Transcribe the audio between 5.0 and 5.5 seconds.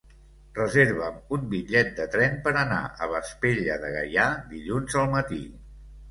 al matí.